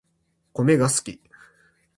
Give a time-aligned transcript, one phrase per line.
[0.51, 1.21] コメが好き